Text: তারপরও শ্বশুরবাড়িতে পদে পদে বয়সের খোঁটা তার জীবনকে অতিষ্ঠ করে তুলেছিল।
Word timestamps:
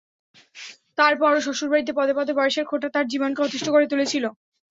তারপরও 0.97 1.43
শ্বশুরবাড়িতে 1.45 1.91
পদে 1.97 2.13
পদে 2.15 2.33
বয়সের 2.37 2.65
খোঁটা 2.65 2.87
তার 2.89 3.05
জীবনকে 3.11 3.39
অতিষ্ঠ 3.43 3.67
করে 3.71 3.85
তুলেছিল। 3.91 4.25